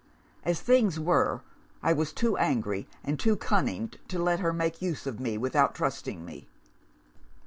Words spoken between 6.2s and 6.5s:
me.